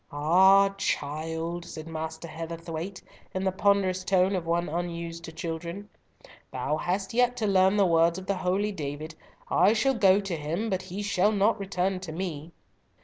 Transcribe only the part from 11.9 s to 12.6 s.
to me.'"